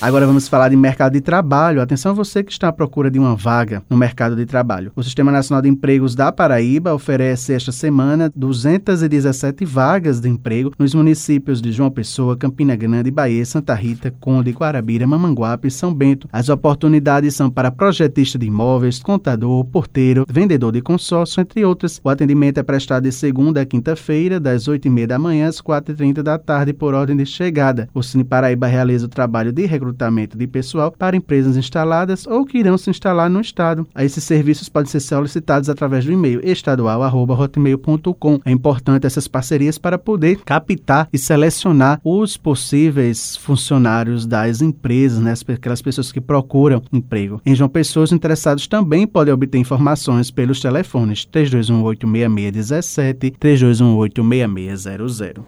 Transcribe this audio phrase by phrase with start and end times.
[0.00, 1.80] Agora vamos falar de mercado de trabalho.
[1.80, 4.92] Atenção você que está à procura de uma vaga no mercado de trabalho.
[4.94, 10.94] O Sistema Nacional de Empregos da Paraíba oferece esta semana 217 vagas de emprego nos
[10.94, 16.28] municípios de João Pessoa, Campina Grande, Bahia, Santa Rita, Conde, Guarabira, Mamanguape e São Bento.
[16.32, 22.00] As oportunidades são para projetista de imóveis, contador, porteiro, vendedor de consórcio, entre outras.
[22.02, 26.38] O atendimento é prestado de segunda a quinta-feira, das 8h30 da manhã às 4h30 da
[26.38, 27.88] tarde, por ordem de chegada.
[27.94, 32.58] O Cine Paraíba realiza o trabalho de recrutamento de pessoal para empresas instaladas ou que
[32.58, 33.86] irão se instalar no estado.
[33.96, 38.40] Esses serviços podem ser solicitados através do e-mail estadual@hotmail.com.
[38.44, 45.34] É importante essas parcerias para poder captar e selecionar os possíveis funcionários das empresas, né,
[45.54, 47.40] aquelas pessoas que procuram emprego.
[47.44, 55.44] Em João Pessoa, os interessados também podem obter informações pelos telefones 32186617, 32186600.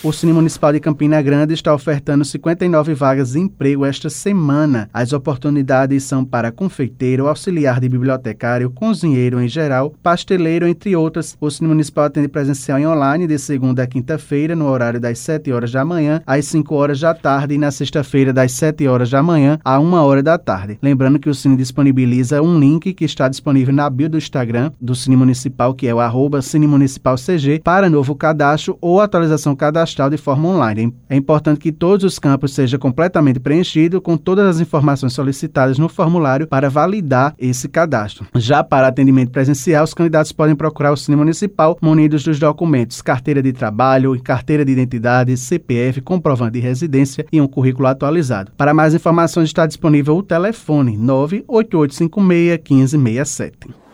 [0.00, 4.88] O Cine Municipal de Campina Grande está ofertando 59 vagas de emprego esta semana.
[4.94, 11.36] As oportunidades são para confeiteiro, auxiliar de bibliotecário, cozinheiro em geral, pasteleiro, entre outras.
[11.40, 15.50] O Cine Municipal atende presencial e online de segunda a quinta-feira, no horário das 7
[15.50, 19.20] horas da manhã às 5 horas da tarde e na sexta-feira das 7 horas da
[19.20, 20.78] manhã à 1 hora da tarde.
[20.80, 24.94] Lembrando que o Cine disponibiliza um link que está disponível na bio do Instagram do
[24.94, 29.87] Cine Municipal, que é o arroba Cine Municipal CG, para novo cadastro ou atualização cadastral
[29.88, 30.94] cadastral de forma online.
[31.08, 35.88] É importante que todos os campos sejam completamente preenchidos com todas as informações solicitadas no
[35.88, 38.26] formulário para validar esse cadastro.
[38.34, 43.42] Já para atendimento presencial, os candidatos podem procurar o Cine Municipal munidos dos documentos carteira
[43.42, 48.52] de trabalho, carteira de identidade, CPF, comprovante de residência e um currículo atualizado.
[48.56, 53.87] Para mais informações está disponível o telefone 98856 1567.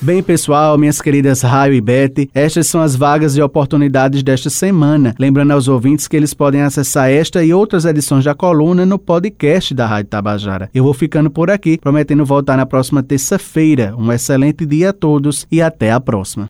[0.00, 5.12] Bem, pessoal, minhas queridas Raio e Bete, estas são as vagas e oportunidades desta semana.
[5.18, 9.74] Lembrando aos ouvintes que eles podem acessar esta e outras edições da coluna no podcast
[9.74, 10.70] da Rádio Tabajara.
[10.72, 13.92] Eu vou ficando por aqui, prometendo voltar na próxima terça-feira.
[13.98, 16.46] Um excelente dia a todos e até a próxima.